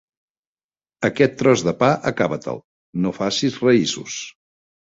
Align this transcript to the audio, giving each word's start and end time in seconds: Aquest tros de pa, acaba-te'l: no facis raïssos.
Aquest 1.09 1.35
tros 1.41 1.63
de 1.67 1.75
pa, 1.83 1.91
acaba-te'l: 2.13 2.63
no 3.05 3.15
facis 3.21 3.63
raïssos. 3.69 4.21